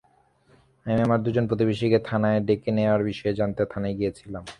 [0.85, 4.43] আমি আমার দুজন প্রতিবেশীকে থানায় ডেকে নেওয়ার বিষয়ে জানতে থানায় গিয়েছিলাম।